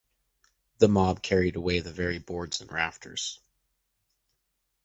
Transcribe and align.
The 0.79 0.87
mob 0.87 1.21
carried 1.21 1.55
away 1.55 1.79
the 1.79 1.91
very 1.93 2.17
boards 2.17 2.59
and 2.59 2.71
rafters. 2.71 3.39